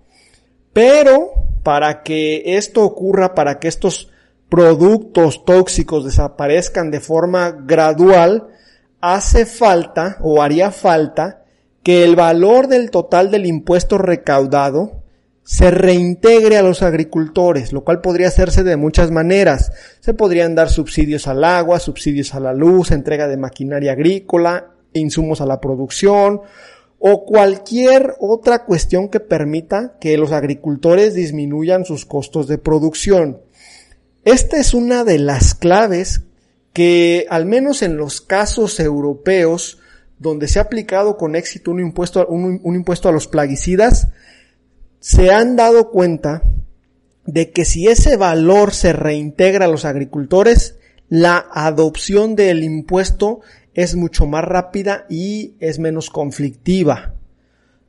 Pero 0.74 1.32
para 1.64 2.04
que 2.04 2.58
esto 2.58 2.84
ocurra, 2.84 3.36
para 3.36 3.60
que 3.60 3.68
estos 3.68 4.10
productos 4.50 5.46
tóxicos 5.46 6.06
desaparezcan 6.06 6.92
de 6.92 7.00
forma 7.00 7.52
gradual, 7.52 8.48
hace 9.02 9.46
falta 9.46 10.18
o 10.22 10.42
haría 10.42 10.72
falta 10.72 11.44
que 11.84 12.04
el 12.04 12.16
valor 12.16 12.68
del 12.68 12.92
total 12.92 13.32
del 13.32 13.46
impuesto 13.46 13.98
recaudado 13.98 15.04
se 15.44 15.72
reintegre 15.72 16.58
a 16.58 16.62
los 16.62 16.84
agricultores, 16.84 17.74
lo 17.74 17.84
cual 17.84 18.02
podría 18.02 18.28
hacerse 18.28 18.64
de 18.64 18.78
muchas 18.78 19.10
maneras. 19.10 19.72
Se 20.00 20.14
podrían 20.14 20.54
dar 20.54 20.70
subsidios 20.70 21.28
al 21.28 21.44
agua, 21.44 21.80
subsidios 21.80 22.36
a 22.36 22.40
la 22.40 22.54
luz, 22.54 22.92
entrega 22.92 23.28
de 23.28 23.38
maquinaria 23.38 23.94
agrícola, 23.94 24.68
insumos 24.94 25.42
a 25.42 25.46
la 25.46 25.60
producción 25.60 26.42
o 27.00 27.26
cualquier 27.26 28.16
otra 28.20 28.66
cuestión 28.66 29.08
que 29.08 29.22
permita 29.22 29.98
que 30.00 30.18
los 30.18 30.34
agricultores 30.34 31.14
disminuyan 31.14 31.86
sus 31.86 32.06
costos 32.06 32.48
de 32.48 32.58
producción. 32.58 33.40
Esta 34.26 34.58
es 34.58 34.74
una 34.74 35.06
de 35.06 35.18
las 35.18 35.56
claves 35.56 36.24
que, 36.74 37.26
al 37.30 37.46
menos 37.46 37.82
en 37.82 37.96
los 37.96 38.20
casos 38.20 38.80
europeos, 38.80 39.80
donde 40.20 40.50
se 40.50 40.60
ha 40.60 40.64
aplicado 40.64 41.18
con 41.18 41.36
éxito 41.36 41.72
un 41.72 41.80
impuesto, 41.80 42.28
un, 42.28 42.60
impuesto 42.76 43.08
a 43.08 43.14
los 43.14 43.28
plaguicidas, 43.28 44.10
se 45.00 45.32
han 45.32 45.56
dado 45.56 45.90
cuenta 45.92 46.44
de 47.26 47.52
que 47.52 47.64
si 47.64 47.88
ese 47.88 48.18
valor 48.18 48.74
se 48.74 48.92
reintegra 48.92 49.66
a 49.66 49.70
los 49.70 49.86
agricultores, 49.86 50.76
la 51.08 51.48
adopción 51.52 52.36
del 52.36 52.64
impuesto 52.64 53.40
es 53.82 53.96
mucho 53.96 54.26
más 54.26 54.44
rápida 54.44 55.06
y 55.10 55.54
es 55.62 55.80
menos 55.80 56.10
conflictiva. 56.10 57.14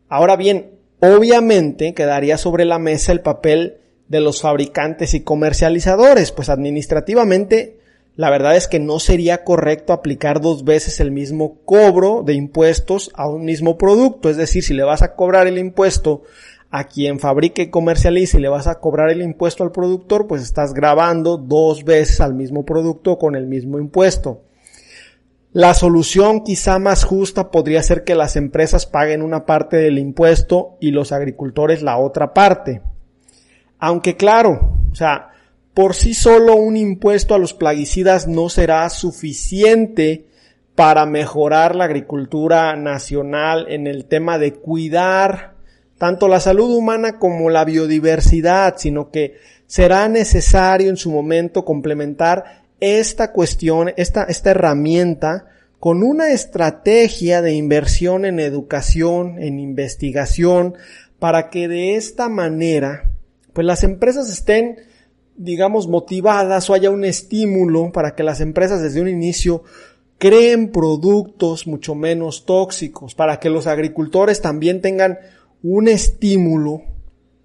Ahora 0.08 0.36
bien, 0.36 0.70
obviamente 1.00 1.94
quedaría 1.94 2.38
sobre 2.38 2.64
la 2.64 2.78
mesa 2.78 3.10
el 3.10 3.22
papel 3.22 3.78
de 4.06 4.20
los 4.20 4.40
fabricantes 4.40 5.14
y 5.14 5.22
comercializadores, 5.22 6.30
pues 6.30 6.48
administrativamente 6.48 7.78
la 8.14 8.30
verdad 8.30 8.54
es 8.54 8.68
que 8.68 8.78
no 8.78 9.00
sería 9.00 9.42
correcto 9.42 9.92
aplicar 9.92 10.40
dos 10.40 10.64
veces 10.64 11.00
el 11.00 11.10
mismo 11.10 11.58
cobro 11.64 12.22
de 12.24 12.34
impuestos 12.34 13.10
a 13.14 13.28
un 13.28 13.44
mismo 13.44 13.76
producto, 13.76 14.30
es 14.30 14.36
decir, 14.36 14.62
si 14.62 14.74
le 14.74 14.84
vas 14.84 15.02
a 15.02 15.16
cobrar 15.16 15.48
el 15.48 15.58
impuesto 15.58 16.22
a 16.70 16.84
quien 16.84 17.18
fabrique 17.18 17.62
y 17.62 17.70
comercialice 17.70 18.38
y 18.38 18.42
le 18.42 18.48
vas 18.48 18.68
a 18.68 18.78
cobrar 18.78 19.10
el 19.10 19.22
impuesto 19.22 19.64
al 19.64 19.72
productor, 19.72 20.28
pues 20.28 20.42
estás 20.42 20.72
grabando 20.72 21.36
dos 21.36 21.82
veces 21.82 22.20
al 22.20 22.34
mismo 22.34 22.64
producto 22.64 23.18
con 23.18 23.34
el 23.34 23.48
mismo 23.48 23.80
impuesto. 23.80 24.42
La 25.52 25.74
solución 25.74 26.44
quizá 26.44 26.78
más 26.78 27.02
justa 27.02 27.50
podría 27.50 27.82
ser 27.82 28.04
que 28.04 28.14
las 28.14 28.36
empresas 28.36 28.86
paguen 28.86 29.20
una 29.20 29.46
parte 29.46 29.78
del 29.78 29.98
impuesto 29.98 30.76
y 30.80 30.92
los 30.92 31.10
agricultores 31.10 31.82
la 31.82 31.98
otra 31.98 32.32
parte. 32.32 32.82
Aunque 33.80 34.16
claro, 34.16 34.76
o 34.92 34.94
sea, 34.94 35.30
por 35.74 35.94
sí 35.94 36.14
solo 36.14 36.54
un 36.54 36.76
impuesto 36.76 37.34
a 37.34 37.38
los 37.38 37.52
plaguicidas 37.52 38.28
no 38.28 38.48
será 38.48 38.88
suficiente 38.90 40.26
para 40.76 41.04
mejorar 41.04 41.74
la 41.74 41.84
agricultura 41.84 42.76
nacional 42.76 43.66
en 43.70 43.88
el 43.88 44.04
tema 44.04 44.38
de 44.38 44.52
cuidar 44.52 45.54
tanto 45.98 46.28
la 46.28 46.40
salud 46.40 46.74
humana 46.74 47.18
como 47.18 47.50
la 47.50 47.64
biodiversidad, 47.64 48.76
sino 48.78 49.10
que 49.10 49.36
será 49.66 50.08
necesario 50.08 50.88
en 50.88 50.96
su 50.96 51.10
momento 51.10 51.64
complementar 51.64 52.59
esta 52.80 53.32
cuestión, 53.32 53.92
esta, 53.96 54.24
esta 54.24 54.50
herramienta 54.50 55.46
con 55.78 56.02
una 56.02 56.30
estrategia 56.30 57.40
de 57.40 57.54
inversión 57.54 58.26
en 58.26 58.38
educación, 58.38 59.38
en 59.38 59.58
investigación, 59.58 60.74
para 61.18 61.48
que 61.50 61.68
de 61.68 61.96
esta 61.96 62.28
manera, 62.28 63.10
pues 63.52 63.66
las 63.66 63.82
empresas 63.82 64.30
estén, 64.30 64.76
digamos, 65.36 65.88
motivadas 65.88 66.68
o 66.68 66.74
haya 66.74 66.90
un 66.90 67.04
estímulo 67.04 67.92
para 67.92 68.14
que 68.14 68.22
las 68.22 68.40
empresas 68.40 68.82
desde 68.82 69.00
un 69.00 69.08
inicio 69.08 69.62
creen 70.18 70.70
productos 70.70 71.66
mucho 71.66 71.94
menos 71.94 72.44
tóxicos, 72.44 73.14
para 73.14 73.40
que 73.40 73.48
los 73.48 73.66
agricultores 73.66 74.42
también 74.42 74.82
tengan 74.82 75.18
un 75.62 75.88
estímulo 75.88 76.82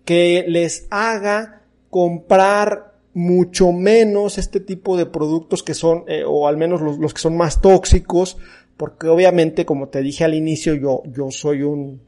que 0.03 0.43
les 0.47 0.87
haga 0.89 1.61
comprar 1.89 2.94
mucho 3.15 3.71
menos 3.71 4.37
este 4.37 4.59
tipo 4.59 4.97
de 4.97 5.05
productos 5.05 5.63
que 5.63 5.73
son, 5.73 6.03
eh, 6.07 6.23
o 6.27 6.49
al 6.49 6.57
menos 6.57 6.81
los, 6.81 6.99
los, 6.99 7.13
que 7.13 7.21
son 7.21 7.37
más 7.37 7.61
tóxicos, 7.61 8.37
porque 8.75 9.07
obviamente, 9.07 9.65
como 9.65 9.87
te 9.87 10.01
dije 10.01 10.25
al 10.25 10.33
inicio, 10.33 10.75
yo, 10.75 11.01
yo 11.05 11.31
soy 11.31 11.63
un, 11.63 12.01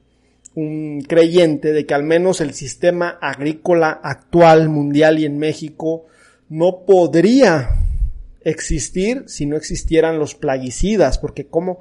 un 0.54 1.02
creyente 1.08 1.72
de 1.72 1.86
que 1.86 1.94
al 1.94 2.04
menos 2.04 2.42
el 2.42 2.54
sistema 2.54 3.18
agrícola 3.22 4.02
actual, 4.04 4.68
mundial 4.68 5.18
y 5.18 5.26
en 5.26 5.38
México, 5.38 6.08
no 6.50 6.84
podría 6.86 7.70
existir 8.42 9.24
si 9.28 9.46
no 9.46 9.56
existieran 9.56 10.20
los 10.20 10.36
plaguicidas, 10.36 11.20
porque 11.20 11.48
como, 11.48 11.80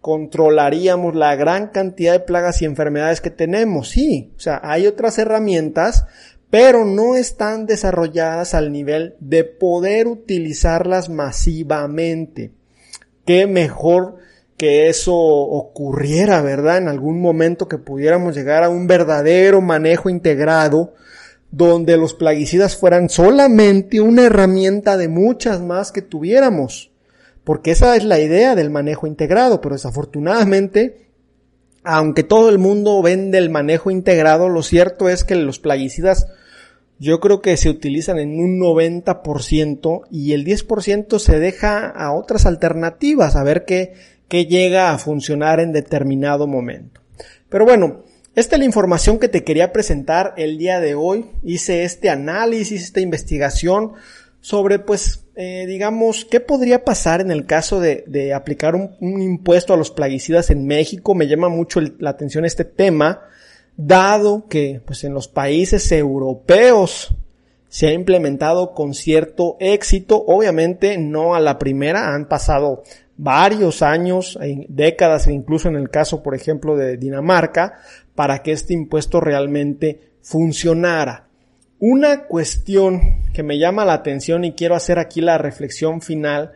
controlaríamos 0.00 1.14
la 1.14 1.36
gran 1.36 1.68
cantidad 1.68 2.12
de 2.12 2.20
plagas 2.20 2.62
y 2.62 2.64
enfermedades 2.64 3.20
que 3.20 3.30
tenemos. 3.30 3.88
Sí, 3.90 4.32
o 4.36 4.40
sea, 4.40 4.60
hay 4.62 4.86
otras 4.86 5.18
herramientas, 5.18 6.06
pero 6.50 6.84
no 6.84 7.14
están 7.14 7.66
desarrolladas 7.66 8.54
al 8.54 8.72
nivel 8.72 9.14
de 9.20 9.44
poder 9.44 10.08
utilizarlas 10.08 11.08
masivamente. 11.08 12.52
Qué 13.24 13.46
mejor 13.46 14.16
que 14.56 14.88
eso 14.88 15.14
ocurriera, 15.16 16.42
¿verdad? 16.42 16.78
En 16.78 16.88
algún 16.88 17.20
momento 17.20 17.68
que 17.68 17.78
pudiéramos 17.78 18.34
llegar 18.34 18.64
a 18.64 18.68
un 18.68 18.86
verdadero 18.86 19.60
manejo 19.60 20.10
integrado 20.10 20.94
donde 21.50 21.96
los 21.96 22.14
plaguicidas 22.14 22.76
fueran 22.76 23.08
solamente 23.08 24.00
una 24.00 24.26
herramienta 24.26 24.96
de 24.96 25.08
muchas 25.08 25.60
más 25.60 25.92
que 25.92 26.02
tuviéramos 26.02 26.90
porque 27.44 27.70
esa 27.70 27.96
es 27.96 28.04
la 28.04 28.20
idea 28.20 28.54
del 28.54 28.70
manejo 28.70 29.06
integrado, 29.06 29.60
pero 29.60 29.74
desafortunadamente, 29.74 31.08
aunque 31.82 32.22
todo 32.22 32.48
el 32.48 32.58
mundo 32.58 33.00
vende 33.02 33.38
el 33.38 33.50
manejo 33.50 33.90
integrado, 33.90 34.48
lo 34.48 34.62
cierto 34.62 35.08
es 35.08 35.24
que 35.24 35.34
los 35.36 35.58
plaguicidas 35.58 36.28
yo 37.00 37.18
creo 37.18 37.40
que 37.40 37.56
se 37.56 37.70
utilizan 37.70 38.18
en 38.18 38.38
un 38.38 38.60
90% 38.60 40.02
y 40.10 40.34
el 40.34 40.44
10% 40.44 41.18
se 41.18 41.40
deja 41.40 41.88
a 41.88 42.12
otras 42.12 42.44
alternativas 42.44 43.36
a 43.36 43.42
ver 43.42 43.64
qué, 43.64 43.94
qué 44.28 44.44
llega 44.44 44.92
a 44.92 44.98
funcionar 44.98 45.60
en 45.60 45.72
determinado 45.72 46.46
momento. 46.46 47.00
Pero 47.48 47.64
bueno, 47.64 48.04
esta 48.36 48.56
es 48.56 48.60
la 48.60 48.66
información 48.66 49.18
que 49.18 49.28
te 49.28 49.44
quería 49.44 49.72
presentar 49.72 50.34
el 50.36 50.58
día 50.58 50.78
de 50.78 50.94
hoy. 50.94 51.24
Hice 51.42 51.84
este 51.84 52.10
análisis, 52.10 52.82
esta 52.82 53.00
investigación 53.00 53.94
sobre, 54.42 54.78
pues, 54.78 55.24
eh, 55.36 55.64
digamos, 55.66 56.26
qué 56.26 56.38
podría 56.38 56.84
pasar 56.84 57.22
en 57.22 57.30
el 57.30 57.46
caso 57.46 57.80
de, 57.80 58.04
de 58.06 58.34
aplicar 58.34 58.74
un, 58.74 58.94
un, 59.00 59.22
impuesto 59.22 59.72
a 59.72 59.76
los 59.78 59.90
plaguicidas 59.90 60.50
en 60.50 60.66
México. 60.66 61.14
Me 61.14 61.28
llama 61.28 61.48
mucho 61.48 61.80
la 61.80 62.10
atención 62.10 62.44
este 62.44 62.64
tema, 62.64 63.22
dado 63.86 64.46
que, 64.48 64.80
pues, 64.84 65.04
en 65.04 65.14
los 65.14 65.28
países 65.28 65.90
europeos 65.92 67.14
se 67.68 67.86
ha 67.88 67.92
implementado 67.92 68.74
con 68.74 68.94
cierto 68.94 69.56
éxito. 69.60 70.22
Obviamente, 70.26 70.98
no 70.98 71.34
a 71.34 71.40
la 71.40 71.58
primera, 71.58 72.14
han 72.14 72.26
pasado 72.26 72.82
varios 73.16 73.82
años, 73.82 74.38
décadas, 74.68 75.26
e 75.26 75.32
incluso 75.32 75.68
en 75.68 75.76
el 75.76 75.90
caso, 75.90 76.22
por 76.22 76.34
ejemplo, 76.34 76.76
de 76.76 76.96
Dinamarca, 76.96 77.78
para 78.14 78.42
que 78.42 78.52
este 78.52 78.74
impuesto 78.74 79.20
realmente 79.20 80.00
funcionara. 80.22 81.28
Una 81.78 82.24
cuestión 82.24 83.22
que 83.32 83.42
me 83.42 83.58
llama 83.58 83.84
la 83.84 83.94
atención 83.94 84.44
y 84.44 84.52
quiero 84.52 84.74
hacer 84.74 84.98
aquí 84.98 85.20
la 85.20 85.38
reflexión 85.38 86.02
final 86.02 86.52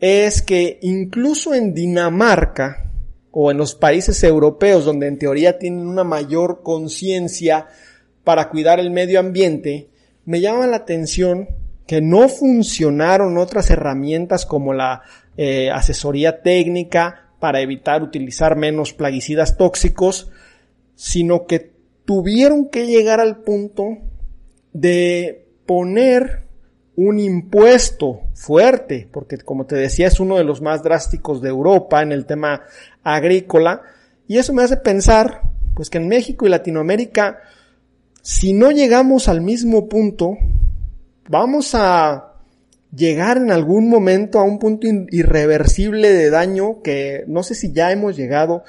es 0.00 0.40
que 0.40 0.78
incluso 0.82 1.54
en 1.54 1.74
Dinamarca 1.74 2.90
o 3.36 3.50
en 3.50 3.58
los 3.58 3.74
países 3.74 4.22
europeos 4.22 4.84
donde 4.84 5.08
en 5.08 5.18
teoría 5.18 5.58
tienen 5.58 5.88
una 5.88 6.04
mayor 6.04 6.62
conciencia 6.62 7.66
para 8.22 8.48
cuidar 8.48 8.78
el 8.78 8.92
medio 8.92 9.18
ambiente, 9.18 9.90
me 10.24 10.40
llama 10.40 10.68
la 10.68 10.76
atención 10.76 11.48
que 11.84 12.00
no 12.00 12.28
funcionaron 12.28 13.36
otras 13.36 13.70
herramientas 13.70 14.46
como 14.46 14.72
la 14.72 15.02
eh, 15.36 15.68
asesoría 15.70 16.42
técnica 16.42 17.32
para 17.40 17.60
evitar 17.60 18.04
utilizar 18.04 18.56
menos 18.56 18.92
plaguicidas 18.92 19.56
tóxicos, 19.56 20.30
sino 20.94 21.46
que 21.46 21.72
tuvieron 22.04 22.68
que 22.68 22.86
llegar 22.86 23.18
al 23.18 23.38
punto 23.42 23.98
de 24.72 25.48
poner 25.66 26.44
un 26.96 27.18
impuesto 27.18 28.20
fuerte, 28.34 29.08
porque 29.10 29.38
como 29.38 29.66
te 29.66 29.74
decía 29.74 30.06
es 30.06 30.20
uno 30.20 30.36
de 30.36 30.44
los 30.44 30.62
más 30.62 30.84
drásticos 30.84 31.42
de 31.42 31.48
Europa 31.48 32.00
en 32.02 32.12
el 32.12 32.24
tema 32.26 32.62
agrícola, 33.04 33.82
y 34.26 34.38
eso 34.38 34.52
me 34.52 34.62
hace 34.62 34.76
pensar, 34.78 35.42
pues 35.74 35.90
que 35.90 35.98
en 35.98 36.08
México 36.08 36.46
y 36.46 36.50
Latinoamérica, 36.50 37.40
si 38.22 38.52
no 38.52 38.70
llegamos 38.70 39.28
al 39.28 39.42
mismo 39.42 39.88
punto, 39.88 40.36
vamos 41.28 41.74
a 41.74 42.32
llegar 42.94 43.36
en 43.36 43.50
algún 43.50 43.88
momento 43.88 44.38
a 44.38 44.44
un 44.44 44.58
punto 44.58 44.86
irreversible 45.10 46.12
de 46.12 46.30
daño 46.30 46.80
que 46.82 47.24
no 47.26 47.42
sé 47.42 47.54
si 47.54 47.72
ya 47.72 47.92
hemos 47.92 48.16
llegado 48.16 48.64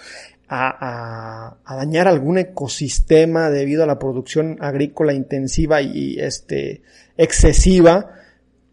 a, 0.48 1.58
dañar 1.68 2.08
algún 2.08 2.38
ecosistema 2.38 3.50
debido 3.50 3.84
a 3.84 3.88
la 3.88 4.00
producción 4.00 4.58
agrícola 4.60 5.14
intensiva 5.14 5.82
y, 5.82 6.20
este 6.20 6.82
excesiva. 7.18 8.12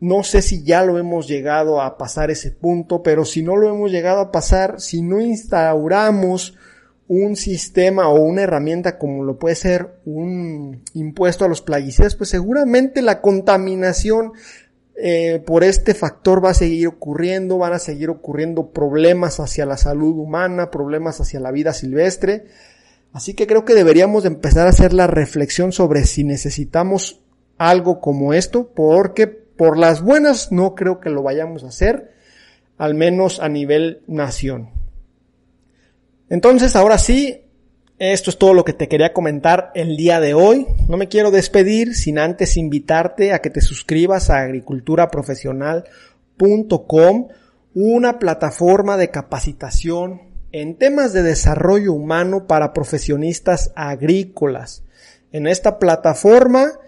No 0.02 0.24
sé 0.24 0.42
si 0.42 0.64
ya 0.64 0.84
lo 0.84 0.98
hemos 0.98 1.28
llegado 1.28 1.80
a 1.80 1.96
pasar 1.96 2.32
ese 2.32 2.50
punto, 2.50 3.04
pero 3.04 3.24
si 3.24 3.44
no 3.44 3.56
lo 3.56 3.68
hemos 3.68 3.92
llegado 3.92 4.18
a 4.18 4.32
pasar, 4.32 4.80
si 4.80 5.00
no 5.00 5.20
instauramos 5.20 6.58
un 7.06 7.36
sistema 7.36 8.08
o 8.08 8.20
una 8.20 8.42
herramienta 8.42 8.98
como 8.98 9.22
lo 9.22 9.38
puede 9.38 9.54
ser 9.54 10.00
un 10.04 10.82
impuesto 10.94 11.44
a 11.44 11.48
los 11.48 11.62
plaguicidas, 11.62 12.16
pues 12.16 12.30
seguramente 12.30 13.00
la 13.00 13.20
contaminación 13.20 14.32
eh, 14.96 15.40
por 15.46 15.62
este 15.62 15.94
factor 15.94 16.44
va 16.44 16.50
a 16.50 16.54
seguir 16.54 16.88
ocurriendo, 16.88 17.58
van 17.58 17.74
a 17.74 17.78
seguir 17.78 18.10
ocurriendo 18.10 18.72
problemas 18.72 19.38
hacia 19.38 19.66
la 19.66 19.76
salud 19.76 20.18
humana, 20.18 20.72
problemas 20.72 21.20
hacia 21.20 21.38
la 21.38 21.52
vida 21.52 21.72
silvestre. 21.72 22.46
Así 23.12 23.34
que 23.34 23.46
creo 23.46 23.64
que 23.64 23.74
deberíamos 23.74 24.24
empezar 24.24 24.66
a 24.66 24.70
hacer 24.70 24.94
la 24.94 25.06
reflexión 25.06 25.70
sobre 25.70 26.06
si 26.06 26.24
necesitamos 26.24 27.20
algo 27.56 28.00
como 28.00 28.34
esto, 28.34 28.72
porque 28.74 29.41
por 29.62 29.78
las 29.78 30.02
buenas 30.02 30.50
no 30.50 30.74
creo 30.74 30.98
que 30.98 31.08
lo 31.08 31.22
vayamos 31.22 31.62
a 31.62 31.68
hacer, 31.68 32.10
al 32.78 32.96
menos 32.96 33.38
a 33.38 33.48
nivel 33.48 34.02
nación. 34.08 34.70
Entonces, 36.28 36.74
ahora 36.74 36.98
sí, 36.98 37.44
esto 38.00 38.30
es 38.30 38.38
todo 38.38 38.54
lo 38.54 38.64
que 38.64 38.72
te 38.72 38.88
quería 38.88 39.12
comentar 39.12 39.70
el 39.76 39.96
día 39.96 40.18
de 40.18 40.34
hoy. 40.34 40.66
No 40.88 40.96
me 40.96 41.06
quiero 41.06 41.30
despedir 41.30 41.94
sin 41.94 42.18
antes 42.18 42.56
invitarte 42.56 43.32
a 43.32 43.38
que 43.38 43.50
te 43.50 43.60
suscribas 43.60 44.30
a 44.30 44.40
agriculturaprofesional.com, 44.40 47.28
una 47.72 48.18
plataforma 48.18 48.96
de 48.96 49.10
capacitación 49.10 50.22
en 50.50 50.76
temas 50.76 51.12
de 51.12 51.22
desarrollo 51.22 51.92
humano 51.92 52.48
para 52.48 52.72
profesionistas 52.72 53.70
agrícolas. 53.76 54.82
En 55.30 55.46
esta 55.46 55.78
plataforma 55.78 56.80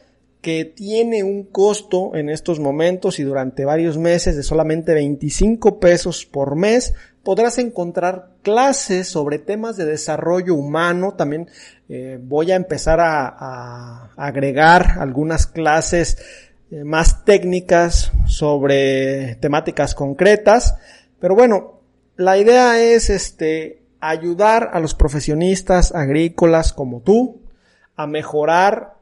que 0.44 0.66
tiene 0.66 1.24
un 1.24 1.44
costo 1.44 2.14
en 2.14 2.28
estos 2.28 2.60
momentos 2.60 3.18
y 3.18 3.22
durante 3.22 3.64
varios 3.64 3.96
meses 3.96 4.36
de 4.36 4.42
solamente 4.42 4.92
25 4.92 5.80
pesos 5.80 6.26
por 6.26 6.54
mes, 6.54 6.92
podrás 7.22 7.56
encontrar 7.56 8.28
clases 8.42 9.08
sobre 9.08 9.38
temas 9.38 9.78
de 9.78 9.86
desarrollo 9.86 10.54
humano. 10.54 11.14
También 11.14 11.48
eh, 11.88 12.18
voy 12.22 12.52
a 12.52 12.56
empezar 12.56 13.00
a, 13.00 14.10
agregar 14.18 14.98
algunas 14.98 15.46
clases 15.46 16.18
eh, 16.70 16.84
más 16.84 17.24
técnicas 17.24 18.12
sobre 18.26 19.36
temáticas 19.36 19.94
concretas. 19.94 20.76
Pero 21.20 21.34
bueno, 21.34 21.80
la 22.16 22.36
idea 22.36 22.78
es 22.82 23.08
este 23.08 23.82
ayudar 23.98 24.68
a 24.74 24.80
los 24.80 24.94
profesionistas 24.94 25.94
agrícolas 25.94 26.74
como 26.74 27.00
tú 27.00 27.40
a 27.96 28.06
mejorar 28.06 28.94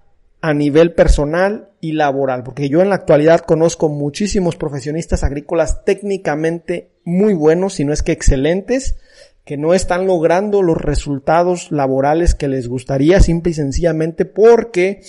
a 0.43 0.53
nivel 0.55 0.93
personal 0.93 1.69
y 1.81 1.93
laboral, 1.93 2.43
porque 2.43 2.69
yo 2.69 2.83
en 2.83 2.89
la 2.89 2.97
actualidad 2.97 3.41
conozco 3.41 3.89
muchísimos 3.89 4.57
profesionistas 4.57 5.23
agrícolas 5.23 5.85
técnicamente 5.85 6.91
muy 7.05 7.33
buenos, 7.33 7.75
si 7.75 7.85
no 7.85 7.93
es 7.93 8.03
que 8.03 8.11
excelentes, 8.11 8.97
que 9.45 9.57
no 9.57 9.73
están 9.73 10.05
logrando 10.07 10.63
los 10.63 10.79
resultados 10.79 11.71
laborales 11.71 12.35
que 12.35 12.49
les 12.49 12.67
gustaría 12.69 13.21
simple 13.21 13.53
y 13.53 13.55
sencillamente 13.55 14.25
porque 14.25 15.03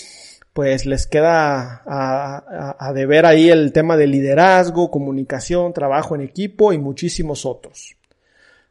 pues 0.53 0.85
les 0.85 1.07
queda 1.07 1.81
a, 1.85 2.75
a, 2.79 2.93
deber 2.93 3.25
ahí 3.25 3.49
el 3.49 3.73
tema 3.73 3.97
de 3.97 4.05
liderazgo, 4.05 4.91
comunicación, 4.91 5.73
trabajo 5.73 6.13
en 6.13 6.21
equipo 6.21 6.73
y 6.73 6.77
muchísimos 6.77 7.47
otros. 7.47 7.95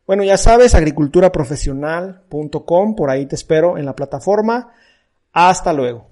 Bueno, 0.06 0.22
ya 0.22 0.36
sabes, 0.36 0.76
agriculturaprofesional.com, 0.76 2.94
por 2.94 3.10
ahí 3.10 3.26
te 3.26 3.34
espero 3.34 3.78
en 3.78 3.84
la 3.84 3.96
plataforma. 3.96 4.70
Hasta 5.32 5.72
luego. 5.72 6.11